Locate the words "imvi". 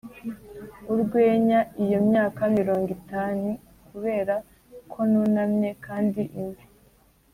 6.39-6.65